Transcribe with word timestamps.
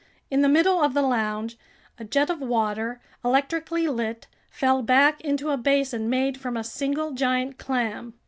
In 0.31 0.41
the 0.41 0.49
middle 0.49 0.81
of 0.81 0.95
the 0.95 1.03
lounge, 1.03 1.59
a 1.99 2.03
jet 2.03 2.31
of 2.31 2.41
water, 2.41 2.99
electrically 3.23 3.87
lit, 3.87 4.25
fell 4.49 4.81
back 4.81 5.21
into 5.21 5.51
a 5.51 5.57
basin 5.57 6.09
made 6.09 6.39
from 6.39 6.57
a 6.57 6.63
single 6.63 7.11
giant 7.11 7.59
clam. 7.59 8.15